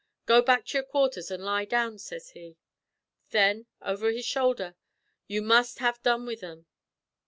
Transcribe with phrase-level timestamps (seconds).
[0.25, 2.57] Go back to your quarthers an' lie down,' sez he.
[3.29, 4.73] Thin, over his shoulder,
[5.27, 6.65] 'You must ha' done with thim.'